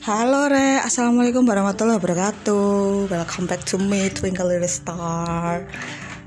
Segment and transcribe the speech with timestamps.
[0.00, 3.12] Halo Re, Assalamualaikum warahmatullahi wabarakatuh.
[3.12, 5.68] Welcome back to me, Twinkle Little Star.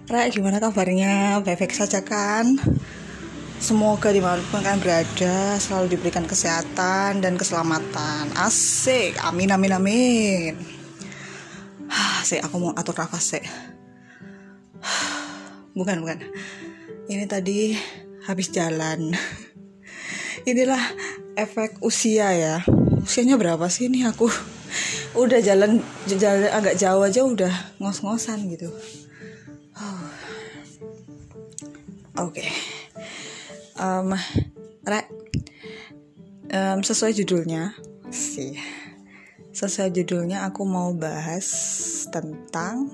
[0.06, 1.42] Re, gimana kabarnya?
[1.42, 2.54] Baik-baik saja kan?
[3.58, 8.30] Semoga di mana pun kalian berada Selalu diberikan kesehatan dan keselamatan.
[8.38, 10.54] Asik, amin amin amin.
[12.22, 13.46] Asik, aku mau atur nafas sih
[15.82, 16.22] Bukan, bukan.
[17.10, 17.74] Ini tadi
[18.30, 19.18] habis jalan.
[20.50, 20.94] Inilah
[21.34, 22.62] efek usia ya
[23.04, 24.08] usianya berapa sih ini?
[24.08, 24.32] Aku
[25.14, 28.72] udah jalan jalan agak jauh aja udah ngos-ngosan gitu.
[32.14, 32.46] Oke.
[32.46, 32.50] Okay.
[33.82, 34.14] um,
[34.86, 35.02] re,
[36.54, 37.74] um, sesuai judulnya
[38.14, 38.54] sih.
[39.50, 41.46] Sesuai judulnya aku mau bahas
[42.14, 42.90] tentang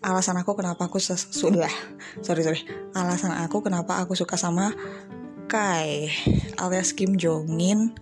[0.00, 1.70] alasan aku kenapa aku sudah
[2.24, 2.64] sorry sorry.
[2.96, 4.72] Alasan aku kenapa aku suka sama
[5.48, 6.12] Kai
[6.60, 7.92] alias Kim Jong In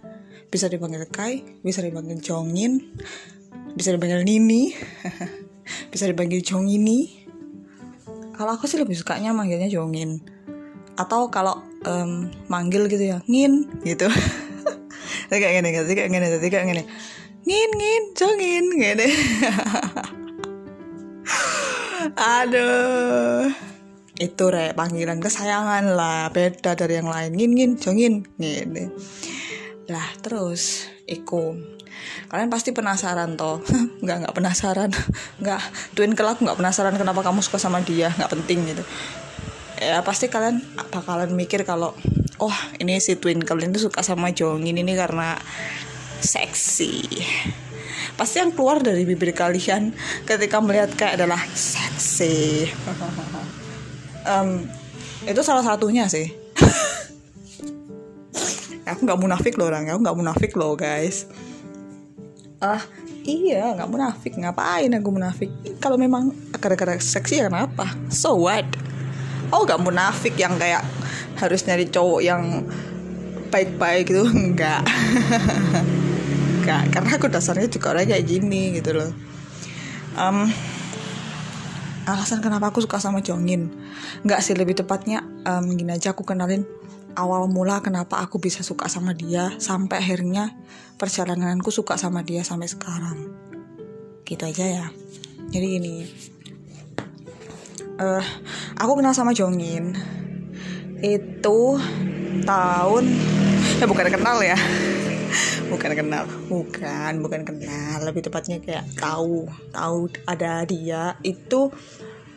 [0.49, 2.95] bisa dipanggil Kai bisa dipanggil Jongin
[3.77, 4.73] bisa dipanggil Nini
[5.93, 7.27] bisa dipanggil Jongini.
[8.37, 10.21] Kalau aku sih lebih sukanya manggilnya Jongin.
[10.97, 14.09] Atau kalau um, manggil gitu ya ngin gitu.
[15.31, 16.83] Kayak gini kayak gini kayak gini.
[17.47, 19.09] Ngin ngin Jongin gini.
[22.39, 23.51] Aduh.
[24.17, 27.35] Itu re panggilan kesayangan lah beda dari yang lain.
[27.35, 28.89] Ngin ngin jongin gini
[29.87, 31.77] lah terus Eko
[32.29, 33.63] kalian pasti penasaran toh.
[34.05, 34.91] Nggak nggak penasaran.
[35.43, 35.61] Nggak
[35.97, 38.13] twin kelak nggak penasaran kenapa kamu suka sama dia.
[38.15, 38.83] Nggak penting gitu.
[39.77, 41.93] Ya pasti kalian bakalan mikir kalau
[42.41, 45.37] oh ini si twin kalian tuh suka sama Jongin ini karena
[46.25, 47.05] seksi.
[48.17, 49.93] Pasti yang keluar dari bibir kalian
[50.25, 52.37] ketika melihat kayak adalah seksi.
[54.27, 54.67] Um,
[55.23, 56.35] itu salah satunya sih
[58.87, 59.91] aku nggak munafik loh orang.
[59.91, 61.27] Aku nggak munafik loh guys.
[62.63, 62.81] Ah
[63.27, 64.33] iya nggak munafik.
[64.39, 65.51] Ngapain aku munafik?
[65.83, 67.91] Kalau memang gara-gara seksi ya kenapa?
[68.09, 68.65] So what?
[69.51, 70.87] Oh nggak munafik yang kayak
[71.37, 72.65] harus nyari cowok yang
[73.51, 74.25] baik-baik gitu.
[74.51, 74.87] Enggak
[76.63, 79.11] enggak karena aku dasarnya juga orang kayak gini gitu loh.
[80.17, 80.49] Um,
[82.09, 83.69] alasan kenapa aku suka sama Jongin?
[84.25, 86.65] Nggak sih lebih tepatnya um, gini aja aku kenalin
[87.17, 90.53] awal mula kenapa aku bisa suka sama dia sampai akhirnya
[91.01, 93.19] perjalananku suka sama dia sampai sekarang.
[94.23, 94.87] Gitu aja ya.
[95.51, 95.95] Jadi gini
[98.01, 98.25] uh,
[98.77, 99.97] aku kenal sama Jongin
[101.01, 101.61] itu
[102.45, 103.05] tahun
[103.81, 104.57] ya bukan kenal ya.
[105.67, 107.99] Bukan kenal bukan bukan kenal.
[108.07, 111.75] Lebih tepatnya kayak tahu tahu ada dia itu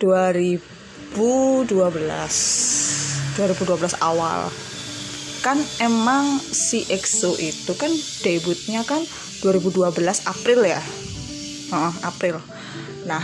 [0.02, 1.70] 2012 2012
[4.02, 4.50] awal
[5.40, 7.90] kan emang si EXO itu kan
[8.24, 9.00] debutnya kan
[9.40, 9.96] 2012
[10.28, 10.82] April ya?
[11.72, 12.44] Uh, April.
[13.08, 13.24] Nah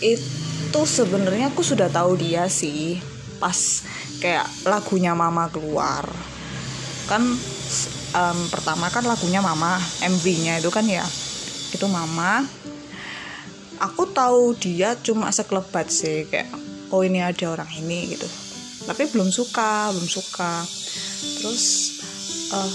[0.00, 3.00] itu sebenarnya aku sudah tahu dia sih
[3.36, 3.84] pas
[4.20, 6.08] kayak lagunya Mama keluar.
[7.06, 7.22] Kan
[8.16, 11.04] um, pertama kan lagunya Mama MV-nya itu kan ya?
[11.72, 12.44] Itu Mama.
[13.76, 16.48] Aku tahu dia cuma sekelebat sih kayak
[16.88, 18.28] oh ini ada orang ini gitu.
[18.88, 20.64] Tapi belum suka belum suka
[21.40, 21.64] terus
[22.52, 22.72] uh,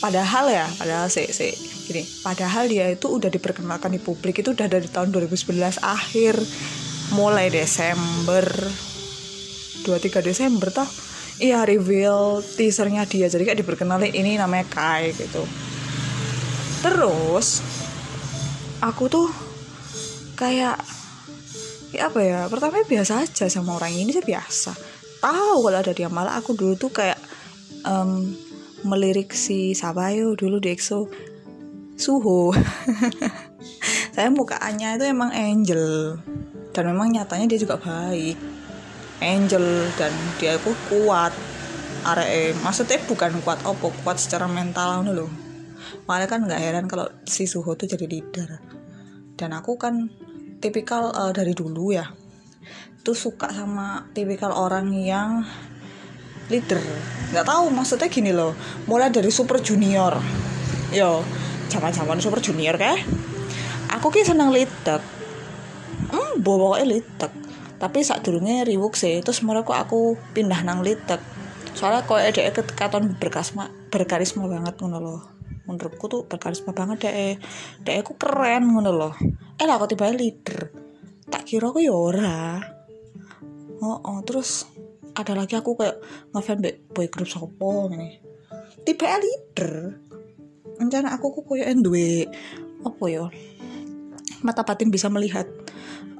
[0.00, 1.52] padahal ya padahal sih sih
[1.84, 6.34] gini padahal dia itu udah diperkenalkan di publik itu udah dari tahun 2011 akhir
[7.12, 8.44] mulai Desember
[9.84, 10.88] 23 Desember toh
[11.42, 15.42] iya reveal teasernya dia jadi kayak diperkenalin ini namanya Kai gitu.
[16.84, 17.64] Terus
[18.78, 19.28] aku tuh
[20.36, 20.76] kayak
[21.94, 24.72] ya apa ya pertama biasa aja sama orang ini sih biasa.
[25.24, 27.16] Tahu kalau ada dia malah aku dulu tuh kayak
[27.84, 28.32] um,
[28.84, 31.08] melirik si Sabayo dulu di EXO.
[31.94, 32.50] Suho
[34.14, 36.18] saya mukaannya itu emang angel.
[36.74, 38.34] Dan memang nyatanya dia juga baik.
[39.22, 40.10] Angel dan
[40.42, 41.30] dia itu kuat.
[42.04, 42.26] Are
[42.60, 45.32] maksudnya bukan kuat opo kuat secara mental loh
[46.04, 48.60] malah kan nggak heran kalau si Suho tuh jadi leader.
[49.34, 50.12] Dan aku kan
[50.60, 52.06] tipikal uh, dari dulu ya
[53.04, 55.44] tuh suka sama tipikal orang yang
[56.48, 56.80] leader.
[57.32, 58.52] Nggak tahu maksudnya gini loh.
[58.88, 60.18] Mulai dari super junior.
[60.94, 61.24] Yo
[61.68, 63.02] zaman zaman super junior kayak
[63.90, 65.00] aku ki senang leader.
[66.12, 67.30] Hmm bawa leader.
[67.78, 69.20] Tapi saat dulunya riwuk sih.
[69.20, 71.20] Terus mereka aku pindah nang leader.
[71.74, 75.20] Soalnya kok ada katon berkarisma berkarisma banget ngono loh.
[75.64, 77.36] Menurutku tuh berkarisma banget deh
[77.82, 79.14] deh aku keren ngono loh.
[79.58, 80.70] Eh lah aku tiba leader?
[81.24, 82.60] Tak kira aku yora
[83.84, 84.68] oh, oh terus
[85.14, 85.98] ada lagi aku kayak
[86.34, 88.18] ngefan boy group sopo ini
[88.82, 89.98] tipe leader
[90.78, 92.26] rencana aku kok koyo duwe
[92.84, 93.26] apa ya
[94.44, 95.48] mata batin bisa melihat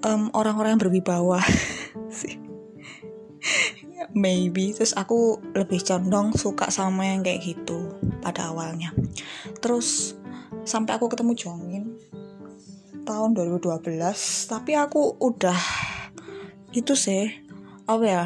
[0.04, 1.40] orang orang-orang yang berwibawa.
[2.20, 2.40] Sih
[4.14, 4.72] maybe.
[4.72, 8.94] Terus aku lebih condong suka sama yang kayak gitu pada awalnya.
[9.58, 10.16] Terus
[10.64, 11.84] sampai aku ketemu Jongin
[13.04, 13.84] tahun 2012
[14.48, 15.60] tapi aku udah
[16.72, 17.28] itu sih
[17.84, 18.24] apa ya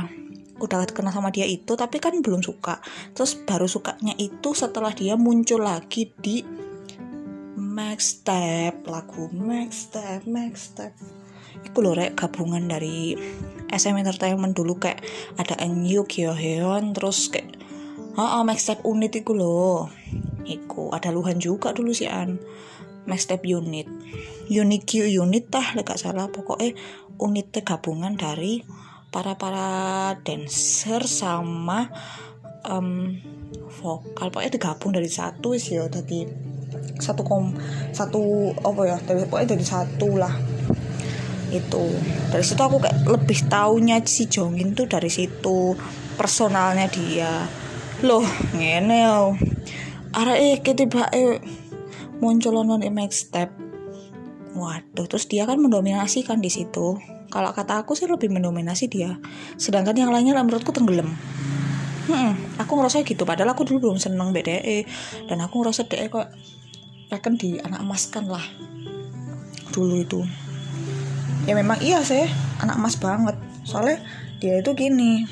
[0.59, 2.83] udah kenal sama dia itu tapi kan belum suka.
[3.15, 6.43] Terus baru sukanya itu setelah dia muncul lagi di
[7.59, 10.93] Max Step lagu Max Step Max Step.
[11.63, 13.15] Itu loh rek gabungan dari
[13.71, 15.03] SM Entertainment dulu kayak
[15.39, 17.55] ada NU Kyoheon terus kayak
[18.19, 19.91] oh, oh Max Step unit itu loh
[20.49, 22.41] Iku ada Luhan juga dulu sih an.
[23.05, 23.85] Max Step unit.
[24.49, 26.33] Unikyu unit tah gak salah.
[26.33, 26.73] Pokoknya
[27.21, 28.65] unitnya gabungan dari
[29.09, 31.89] para para dancer sama
[32.69, 33.17] um,
[33.81, 34.29] vokal.
[34.33, 36.25] Pokoknya digabung dari satu sih ya tadi
[36.99, 37.55] satu kom
[37.95, 40.35] satu apa ya dari pokoknya dari satu lah.
[41.49, 41.89] Itu.
[42.29, 45.73] Dari situ aku kayak lebih taunya si Jongin tuh dari situ
[46.21, 47.49] personalnya dia.
[48.05, 49.35] Loh ngene yo
[50.13, 51.41] arah eh ketiba eh
[52.19, 52.83] muncul non
[53.13, 53.53] Step
[54.57, 59.21] waduh terus dia kan mendominasi kan di situ kalau kata aku sih lebih mendominasi dia.
[59.61, 61.13] Sedangkan yang lainnya menurutku tenggelam.
[62.09, 63.29] Hmm, aku ngerasa gitu.
[63.29, 64.89] Padahal aku dulu belum seneng BDE
[65.29, 66.25] dan aku ngerasa DE kok
[67.13, 68.41] rekan di anak emas kan lah.
[69.69, 70.25] Dulu itu.
[71.45, 72.25] Ya memang iya sih
[72.65, 73.37] anak emas banget.
[73.69, 74.01] Soalnya
[74.41, 75.29] dia itu gini.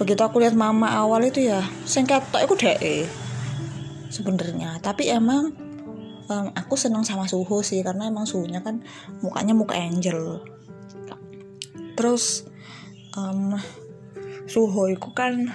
[0.00, 3.04] Begitu aku lihat mama awal itu ya singkat aku DE
[4.08, 4.80] sebenarnya.
[4.80, 5.52] Tapi emang
[6.32, 7.84] um, aku seneng sama Suho sih.
[7.84, 8.80] Karena emang suhunya kan
[9.20, 10.40] mukanya muka angel
[11.98, 12.46] terus
[13.18, 13.58] um,
[14.46, 15.50] Suho itu kan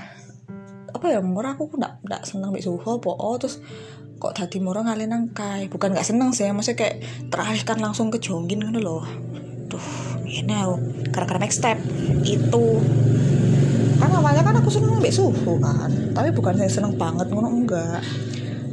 [0.91, 3.63] apa ya murah aku nggak nggak seneng mbak Suho po terus
[4.19, 6.95] kok tadi murah ngalih nangkai bukan nggak seneng sih maksudnya kayak
[7.31, 9.07] teralihkan langsung ke jonggin kan loh
[9.71, 9.81] tuh
[10.27, 10.75] ini aku
[11.13, 11.77] karena next step.
[12.25, 12.81] Itu.
[14.01, 18.03] Kan awalnya kan aku seneng mbak Suho kan tapi bukan saya seneng banget ngono enggak.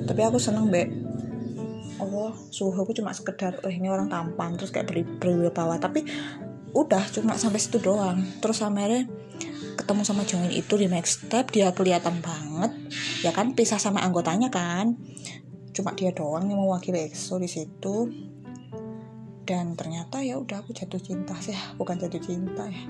[0.05, 0.90] Tapi aku seneng mbak
[2.00, 5.05] oh suhu aku cuma sekedar oh ini orang tampan terus kayak beri
[5.52, 6.08] bawah tapi
[6.72, 8.22] udah cuma sampai situ doang.
[8.38, 9.06] Terus sampai
[9.75, 12.72] ketemu sama Jongin itu di next step dia kelihatan banget.
[13.25, 14.99] Ya kan pisah sama anggotanya kan.
[15.72, 18.11] Cuma dia doang yang mewakili EXO di situ.
[19.46, 21.56] Dan ternyata ya udah aku jatuh cinta sih.
[21.78, 22.84] Bukan jatuh cinta ya.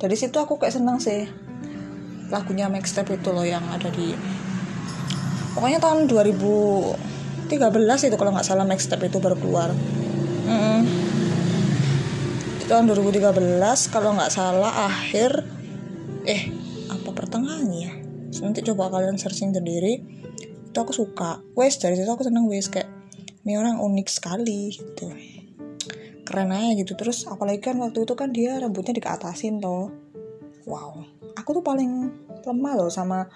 [0.00, 1.28] Dari situ aku kayak seneng sih.
[2.30, 4.14] Lagunya Max Step itu loh yang ada di
[5.50, 7.10] pokoknya tahun 2000
[7.50, 9.74] 13 itu kalau nggak salah next step itu baru keluar.
[10.46, 10.99] Mm -mm.
[12.70, 13.58] Tahun 2013
[13.90, 15.42] kalau nggak salah akhir
[16.22, 16.54] eh
[16.86, 17.92] apa pertengahannya ya?
[18.46, 19.98] Nanti coba kalian searching sendiri.
[20.70, 21.42] Itu aku suka.
[21.58, 22.86] Wes dari situ aku seneng wes kayak
[23.42, 25.10] ini orang unik sekali gitu.
[26.22, 26.94] Keren aja gitu.
[26.94, 29.90] Terus apalagi kan waktu itu kan dia rambutnya dikeatasin toh.
[30.70, 31.02] Wow.
[31.42, 31.90] Aku tuh paling
[32.46, 33.26] lemah loh sama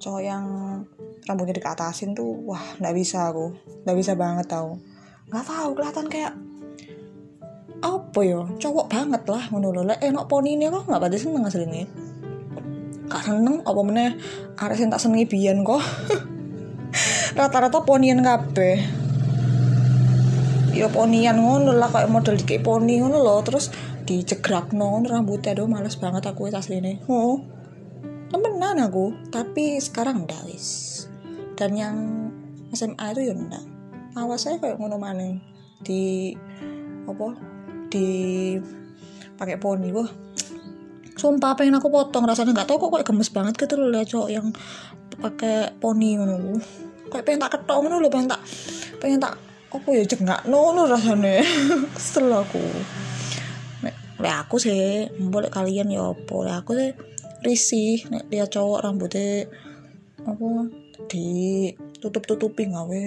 [0.00, 0.44] cowok yang
[1.28, 2.40] rambutnya dikatasin tuh.
[2.48, 3.52] Wah nggak bisa aku.
[3.84, 4.80] Nggak bisa banget tau.
[5.28, 6.32] Nggak tahu kelihatan kayak
[7.82, 8.40] apa ya?
[8.46, 11.84] Cowok banget lah menurut lah enak poni ini kok nggak pada seneng aslinya?
[13.12, 14.16] Gak seneng apa mana
[14.56, 15.82] ada yang tak senengi bian kok.
[17.38, 18.78] Rata-rata ponian kabeh.
[20.72, 23.68] Ya ponian ngono lah kayak model di poni ngono loh terus
[24.08, 25.52] dicegrak ngono rambutnya.
[25.52, 27.44] Aduh males banget aku aslinya oh
[28.32, 31.04] temenan aku tapi sekarang udah wis.
[31.52, 31.96] Dan yang
[32.72, 33.72] SMA itu ya enggak
[34.16, 35.40] awas saya kayak ngono maning
[35.80, 36.32] di
[37.08, 37.51] apa
[37.92, 38.06] di
[39.36, 40.08] pakai poni wah.
[41.12, 42.24] Sumpah pengen aku potong?
[42.24, 44.48] Rasanya nggak tahu kok kayak gemes banget gitu loh lihat cowok yang
[45.20, 46.56] pakai poni ngono
[47.12, 48.40] kayak pengen tak ketok ngono loh pengen tak
[48.96, 49.36] pengen tak
[49.72, 51.44] apa ya nggak ngono rasanya.
[51.96, 52.64] Kesel aku.
[53.84, 53.94] Nek,
[54.24, 56.64] aku sih boleh kalian ya apa?
[56.64, 56.96] Aku sih
[57.42, 59.50] risih nek dia cowok rambutnya
[60.22, 60.70] apa
[61.10, 61.26] di
[61.98, 63.06] tutup tutupi ngawe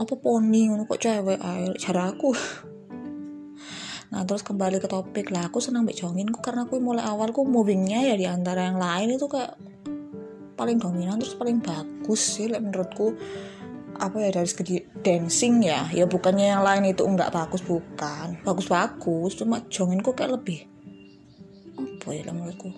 [0.00, 2.32] apa poni ngono kok cewek air cara aku.
[4.10, 5.52] Nah terus kembali ke topik lah.
[5.52, 9.20] Aku senang becongin kok karena aku mulai awal aku movingnya ya di antara yang lain
[9.20, 9.60] itu kayak
[10.56, 12.48] paling dominan terus paling bagus sih.
[12.48, 13.12] Menurutku
[14.00, 18.40] apa ya dari segi dancing ya ya bukannya yang lain itu enggak bagus bukan.
[18.40, 20.64] Bagus bagus cuma jongin kok kayak lebih
[21.76, 22.72] apa ya menurutku?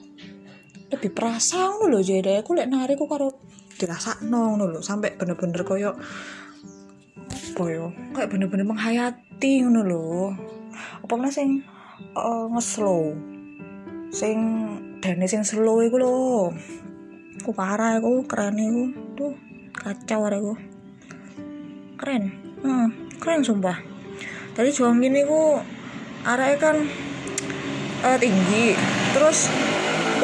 [0.90, 3.40] Lebih perasa ngono lho jadi aku lek nari aku karo
[3.78, 5.96] dirasa ngono lho sampai bener-bener koyo
[7.52, 7.84] apa ya?
[8.16, 10.32] Kayak bener-bener menghayati ngono lho.
[11.04, 11.60] Apa mana sing
[12.16, 13.12] uh, ngeslow?
[14.08, 14.36] Sing
[15.04, 16.48] dane sing slow iku lho.
[17.44, 18.84] Aku parah aku keren iku.
[19.20, 19.32] Tuh
[19.76, 20.56] kacau aku
[22.00, 22.32] keren.
[22.64, 22.88] Hmm,
[23.20, 23.76] keren sumpah.
[24.56, 25.60] Tadi Jongin itu
[26.24, 26.76] arahnya kan
[28.08, 28.72] uh, tinggi.
[29.12, 29.52] Terus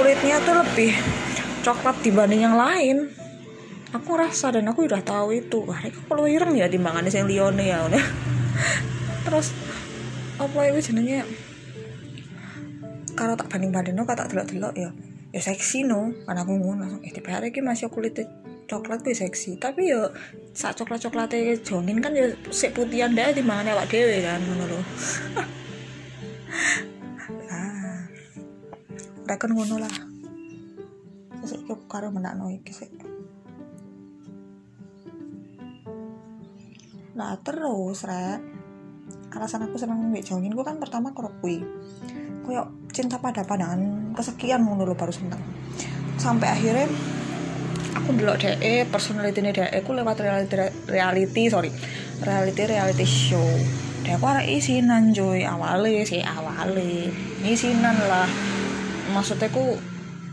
[0.01, 0.97] kulitnya tuh lebih
[1.61, 3.13] coklat dibanding yang lain
[3.93, 5.65] aku rasa dan aku udah tahu itu.
[5.65, 8.05] Wah ini kalau ireng ya timbangannya yang lione ya udah
[9.29, 9.53] terus
[10.39, 11.25] apa itu jenenge?
[13.19, 14.91] Kalau tak banding banding no kata delok delok ya
[15.33, 16.13] ya seksi no.
[16.25, 18.29] Karena aku langsung eh tipe hari ini masih kulitnya
[18.69, 19.57] coklat tuh seksi.
[19.57, 20.13] Tapi ya
[20.53, 24.65] saat coklat coklatnya jongin kan ya si putihan deh di mana awak dewe kan ngono
[24.67, 24.83] loh
[27.55, 28.03] ah.
[29.25, 29.95] Rekan ngono lah.
[31.49, 32.98] Sik karo menakno iki sik
[37.19, 38.41] Nah terus rek.
[39.35, 41.61] Alasan aku seneng mbak jongin gue kan pertama kalau kui
[42.47, 45.43] koyok cinta pada pandangan kesekian ngono lo baru seneng.
[46.17, 46.87] Sampai akhirnya
[47.99, 50.55] aku dulu DE personality ini DE aku lewat reality
[50.89, 51.71] reality sorry
[52.23, 53.45] reality reality show.
[54.07, 57.11] Dia aku ada isinan joy awalnya sih awalnya
[57.45, 58.31] isinan lah.
[59.13, 59.77] Maksudnya aku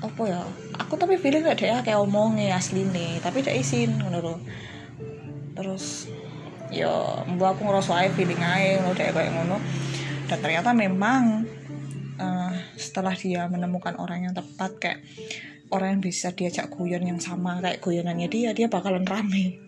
[0.06, 0.42] apa ya
[0.78, 4.38] aku tapi feeling kayak dia kayak omongnya asli nih tapi dia izin ngono
[5.56, 6.12] terus
[6.76, 9.58] ya mbak aku ngerasa aja feeling aja ngono deh kayak ngono.
[10.26, 11.48] Dan ternyata memang
[12.20, 15.00] uh, setelah dia menemukan orang yang tepat kayak
[15.72, 19.64] orang yang bisa diajak guyon yang sama kayak guyonannya dia dia bakalan rame.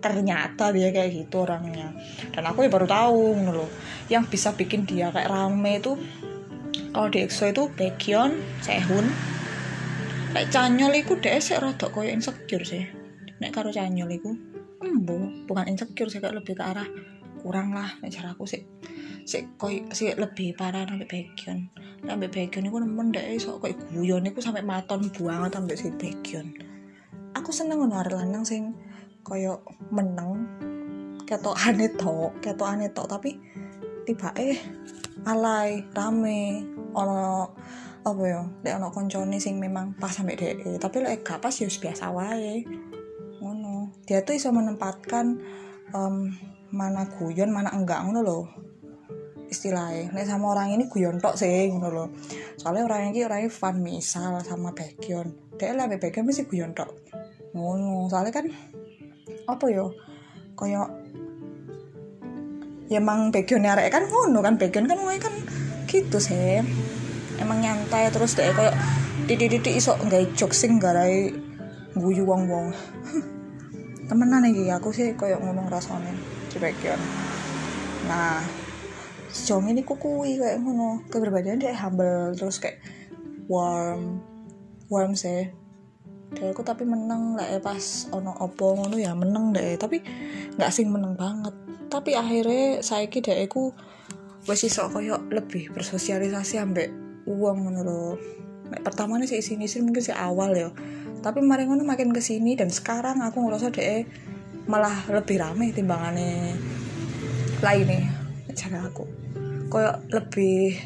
[0.00, 1.92] Ternyata dia kayak gitu orangnya.
[2.32, 3.22] Dan aku ya baru tahu
[3.52, 3.70] loh
[4.08, 5.92] yang bisa bikin dia kayak rame itu
[6.96, 8.32] kalau di EXO itu Baekhyun,
[8.64, 9.04] Sehun.
[10.32, 12.95] Kayak Canyol itu deh sih rada koyo insecure sih
[13.42, 14.30] nek karo Canyol itu
[14.80, 16.88] embo bukan insecure sih lebih ke arah
[17.40, 18.64] kurang lah nek cara aku sih.
[19.26, 21.66] Sih koi sih lebih parah sampai bagian
[22.06, 26.54] sampai bagian itu nemen deh so koi guyon itu sampai maton buang sampai si bagian
[27.34, 28.72] aku seneng ngono lanang sing
[29.26, 30.46] koyo meneng
[31.26, 33.36] ketok aneh tok ketok aneh tok tapi
[34.06, 34.56] tiba eh
[35.26, 36.62] alay rame
[36.94, 37.50] ono
[38.06, 41.66] apa ya lek ono koncone sing memang pas sampai deh tapi lek gak pas ya
[41.66, 42.62] biasa wae
[44.06, 45.42] dia tuh bisa menempatkan
[45.92, 46.30] um,
[46.70, 48.44] mana guyon mana enggak ngono loh
[49.46, 52.08] istilahnya nek sama orang ini guyon tok sih ngono loh
[52.58, 56.92] soalnya orang ini orangnya fun misal sama bagian dia lah bagian mesti guyon tok.
[57.56, 58.46] Ngono soalnya kan
[59.48, 59.96] apa yo
[60.52, 60.84] koyo
[62.92, 65.32] ya emang bagian arek kan ngono kan bagian kan mulai kan
[65.88, 66.60] gitu sih.
[67.40, 68.76] Emang nyantai terus deh kayak
[69.26, 71.32] titik-titik iso nggak jok sing garai
[71.96, 72.66] guyu wong wong
[74.06, 76.14] temenan iki aku sih koyok ngomong rasanya
[76.50, 76.98] di bagian
[78.06, 78.40] nah
[79.30, 82.80] sejauh ini kukui kayak ngono keberbedaan dia humble terus kayak
[83.50, 84.22] warm
[84.88, 85.50] warm sih.
[86.34, 90.02] Kayak aku tapi menang lah ya pas ono opo ngono ya menang deh tapi
[90.58, 91.54] nggak sing menang banget.
[91.86, 93.70] Tapi akhirnya saya kira aku
[94.46, 96.90] wes iso koyok lebih bersosialisasi ambek
[97.26, 98.14] uang loh
[98.82, 100.70] pertama nih sih sini sih mungkin sih awal ya.
[101.22, 104.06] Tapi mari ngono makin ke sini dan sekarang aku ngerasa deh
[104.66, 106.54] malah lebih rame timbangannya
[107.62, 108.10] lainnya
[108.54, 109.04] cara aku.
[109.70, 110.78] Kayak lebih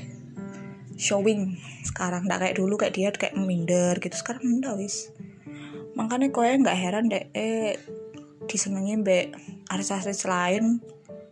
[0.96, 2.24] showing sekarang.
[2.28, 4.16] Nggak kayak dulu kayak dia kayak minder gitu.
[4.16, 5.12] Sekarang enggak wis.
[5.96, 7.76] Makanya kowe nggak heran deh eh
[8.48, 9.32] disenengin be
[9.68, 10.80] artis-artis lain.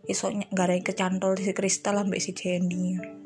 [0.09, 3.17] Iso nggak ada yang kecantol si kristal sampai si Jenny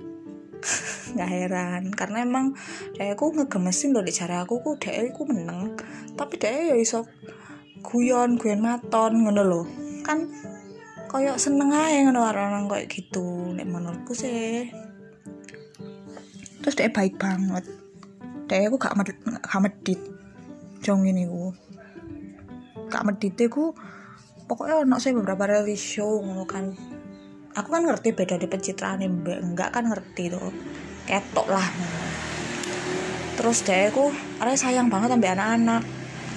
[1.14, 1.82] nggak heran.
[1.92, 2.56] Karena emang
[2.94, 5.74] dia aku ngegemesin loh di cara aku ku dia aku menang
[6.14, 7.08] tapi dia ya iso
[7.82, 9.66] guyon guyon maton ngono loh
[10.06, 10.28] kan
[11.10, 14.70] koyok seneng aja ngono orang-orang kayak gitu nek menurutku sih.
[16.62, 17.66] Terus dia baik banget.
[18.46, 20.00] Dia aku gak medit gak medit.
[20.82, 21.50] Jong ini ku.
[22.86, 23.74] Gak medit ku
[24.52, 26.76] pokoknya ono saya beberapa reality show ngono kan
[27.52, 30.52] aku kan ngerti beda di pencitraan enggak kan ngerti tuh.
[31.04, 31.68] Ketok lah.
[33.36, 35.82] Terus deh aku ada sayang banget sampai anak-anak.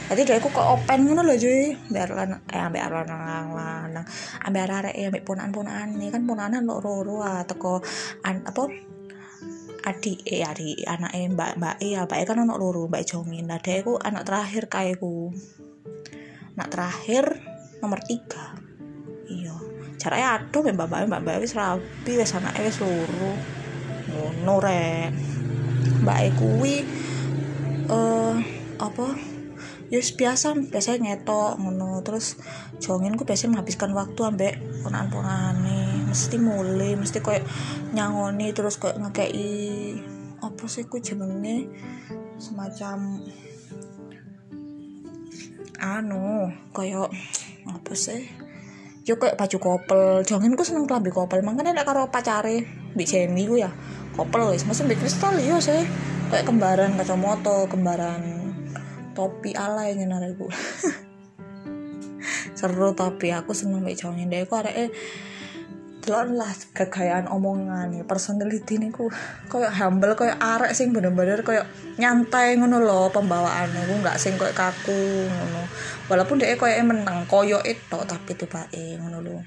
[0.06, 1.76] Jadi deh aku kok open ngono loh cuy.
[1.90, 4.06] Biar lan eh ambek lanang lanang.
[4.46, 7.82] Ambek arek ya ambek punaan punaan nih kan punanan lo roro teko
[8.26, 8.64] an apa?
[9.86, 13.46] Adik eh adik anak eh mbak mbak eh mbak kan anak loro mbak jongin.
[13.46, 15.30] Nah deh aku anak terakhir kayakku
[16.58, 17.26] anak terakhir
[17.82, 18.58] nomor tiga.
[19.26, 19.75] Iya
[20.06, 23.34] caranya aduh mbak mbak mbak mbak wis rapi wis anake wis loro.
[24.14, 24.62] Ngono
[26.06, 26.86] mbak kuwi
[27.90, 28.36] eh
[28.78, 29.08] apa?
[29.90, 32.06] Ya biasa biasanya ngetok ngono.
[32.06, 32.38] Terus
[32.78, 34.54] jongin ku biasanya menghabiskan waktu ambek
[34.86, 37.42] ponaan ponane mesti mulai mesti kayak
[37.98, 39.98] nyangoni terus kayak ngekei
[40.46, 41.66] apa sih ku jenenge?
[42.38, 43.26] Semacam
[45.82, 47.10] anu koyo
[47.66, 48.45] apa sih
[49.06, 50.26] yo kayak baju kopel.
[50.26, 51.46] Jangan ku seneng kelambi kopel.
[51.46, 52.66] Makanya nek karo pacare
[52.98, 53.70] di Jenny ku ya
[54.18, 54.66] kopel wis.
[54.66, 55.86] Mesti di kristal yo sih.
[56.34, 58.22] Kayak kembaran kacamata kembaran
[59.14, 60.50] topi alay nyenar iku.
[62.58, 64.90] Seru tapi aku seneng mbek jangan deh aku arek
[66.06, 69.10] delok lah kegayaan omongan ya personality niku
[69.50, 71.66] koyo humble koyo arek sing bener-bener koyo
[71.98, 73.90] nyantai ngono lho pembawaannya.
[73.90, 75.66] Aku nggak sing koyo kaku ngono.
[76.06, 78.70] Walaupun dia koyo menang koyo itu tapi tiba
[79.02, 79.42] ngono lho.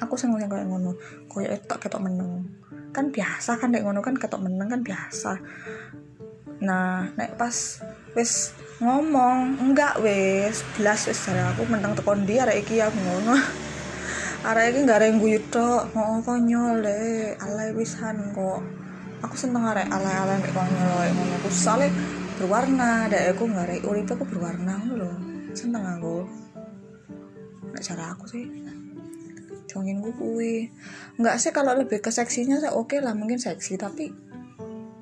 [0.00, 0.96] Aku seneng koyo ngono
[1.28, 2.48] koyo itu ketok menang
[2.88, 5.36] kan biasa kan dek ngono kan ketok menang kan biasa.
[6.64, 7.84] Nah nek pas
[8.16, 10.64] wis ngomong enggak wis.
[10.80, 13.36] Belas wis aku menang tekon dia iki ngono
[14.46, 15.90] arek iki gak yang guyu tok.
[15.98, 18.62] Oh konyol deh alay pisan kok.
[19.26, 21.90] Aku seneng arek alay-alay mek konyol ngono aku sale
[22.38, 25.10] berwarna dek aku gak arek urip aku berwarna lho.
[25.58, 26.22] Seneng aku.
[27.74, 28.46] Nek cara aku sih
[29.68, 30.70] congin gue kuwi.
[31.18, 34.14] Enggak sih kalau lebih ke seksinya saya oke okay lah mungkin seksi tapi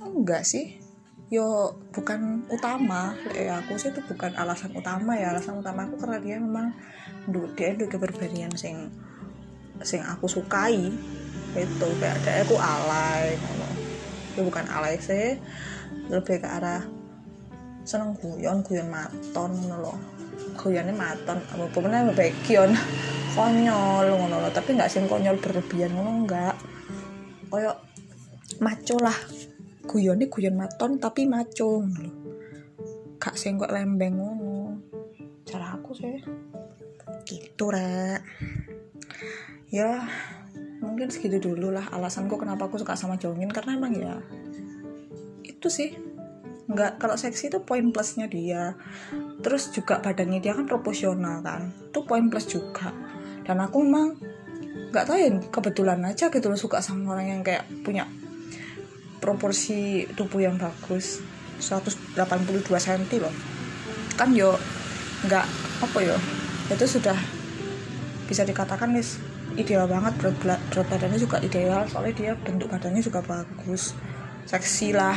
[0.00, 0.80] enggak sih.
[1.28, 3.12] Yo bukan utama.
[3.36, 5.36] Ya aku sih itu bukan alasan utama ya.
[5.36, 6.72] Alasan utama aku karena dia memang
[7.52, 8.88] dia itu keberbedaan sing
[9.82, 10.92] sing aku sukai
[11.56, 13.68] itu kayak ada aku alay ngono.
[14.32, 15.40] Itu bukan alay sih
[16.12, 16.84] lebih ke arah
[17.86, 19.98] seneng guyon guyon maton ngono loh
[20.58, 22.74] guyonnya maton apa pokoknya lebih kion
[23.38, 26.56] konyol ngono loh tapi nggak sih konyol berlebihan ngono enggak
[27.46, 27.72] koyo
[28.60, 29.16] maco lah.
[29.86, 32.14] Guyonnya guyon maton tapi maco ngono loh
[33.16, 34.78] gak sih kok lembeng ngono.
[35.42, 36.20] Cara aku sih.
[37.26, 38.22] Gitu rek
[39.76, 40.08] ya
[40.80, 44.16] mungkin segitu dulu lah alasanku kenapa aku suka sama Jongin karena emang ya
[45.44, 45.90] itu sih.
[46.66, 48.74] Nggak kalau seksi itu poin plusnya dia.
[49.42, 52.94] Terus juga badannya dia kan proporsional kan itu poin plus juga.
[53.46, 54.18] Dan aku memang
[54.94, 58.08] nggak tahu ya kebetulan aja gitu loh suka sama orang yang kayak punya
[59.20, 61.20] proporsi tubuh yang bagus.
[61.56, 63.34] 182 cm loh.
[64.14, 64.54] Kan yo
[65.24, 65.46] nggak
[65.82, 66.16] apa yo
[66.68, 67.16] itu sudah
[68.26, 69.06] bisa dikatakan nih
[69.56, 73.96] ideal banget berat, berat badannya juga ideal soalnya dia bentuk badannya juga bagus
[74.46, 75.16] seksi lah.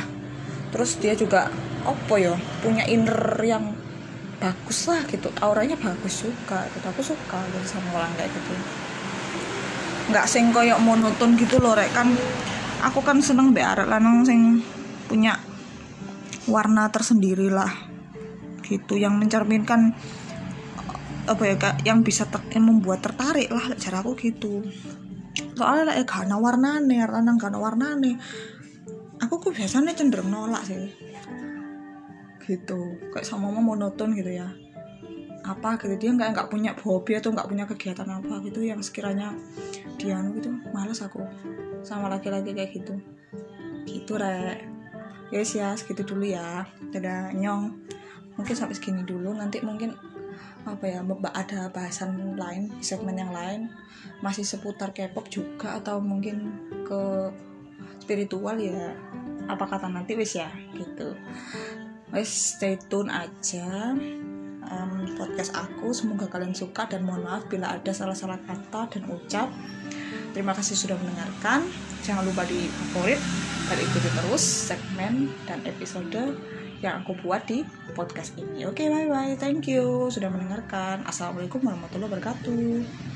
[0.70, 1.50] Terus dia juga
[1.86, 3.74] apa ya punya inner yang
[4.40, 8.54] bagus lah gitu auranya bagus juga gitu aku suka gitu sama orang kayak gitu.
[10.10, 11.92] Nggak sing koyok monoton gitu loh rek.
[11.92, 12.16] Kan
[12.80, 14.64] aku kan seneng be arek lanang sing
[15.10, 15.36] punya
[16.50, 17.70] warna tersendiri lah
[18.66, 19.94] gitu yang mencerminkan
[21.30, 24.66] apa ya kak yang bisa ter, yang membuat tertarik lah cara aku gitu.
[25.54, 28.12] Soalnya eh karena warnane karena karena warnane.
[29.20, 30.90] Aku kok biasanya cenderung nolak sih.
[32.44, 32.80] Gitu.
[33.14, 34.50] Kayak sama mama monoton gitu ya.
[35.46, 39.34] Apa gitu dia nggak nggak punya hobi atau nggak punya kegiatan apa gitu yang sekiranya
[40.00, 41.24] dia gitu males aku
[41.86, 42.98] sama laki-laki kayak gitu.
[43.86, 44.66] Gitu rek.
[45.30, 46.66] Yes ya segitu dulu ya.
[46.90, 47.86] Dadah nyong.
[48.40, 49.36] Mungkin sampai segini dulu.
[49.36, 49.94] Nanti mungkin
[50.76, 51.02] apa ya
[51.34, 53.70] ada bahasan lain segmen yang lain
[54.22, 56.54] masih seputar K-pop juga atau mungkin
[56.86, 57.32] ke
[58.04, 58.94] spiritual ya
[59.50, 61.18] apa kata nanti wis ya gitu.
[62.14, 63.94] Wis stay tune aja
[64.70, 69.50] um, podcast aku semoga kalian suka dan mohon maaf bila ada salah-salah kata dan ucap.
[70.34, 71.66] Terima kasih sudah mendengarkan
[72.06, 73.20] jangan lupa di favorit
[73.70, 76.38] dan ikuti terus segmen dan episode
[76.80, 78.64] yang aku buat di podcast ini.
[78.68, 79.34] Oke, okay, bye bye.
[79.36, 81.04] Thank you sudah mendengarkan.
[81.04, 83.09] Assalamualaikum warahmatullahi wabarakatuh.